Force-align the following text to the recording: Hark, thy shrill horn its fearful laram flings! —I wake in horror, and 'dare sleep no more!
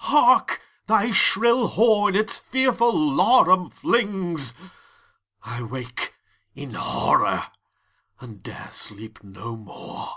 Hark, 0.00 0.60
thy 0.88 1.12
shrill 1.12 1.68
horn 1.68 2.16
its 2.16 2.40
fearful 2.40 2.92
laram 2.92 3.70
flings! 3.72 4.52
—I 5.44 5.62
wake 5.62 6.12
in 6.56 6.74
horror, 6.74 7.46
and 8.18 8.42
'dare 8.42 8.72
sleep 8.72 9.22
no 9.22 9.54
more! 9.54 10.08